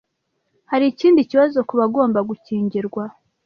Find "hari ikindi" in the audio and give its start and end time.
0.71-1.21